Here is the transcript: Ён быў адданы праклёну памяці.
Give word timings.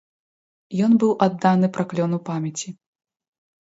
Ён 0.85 0.91
быў 1.05 1.11
адданы 1.27 1.71
праклёну 1.79 2.23
памяці. 2.35 2.69